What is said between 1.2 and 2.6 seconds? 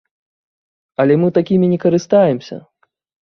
мы такімі не карыстаемся.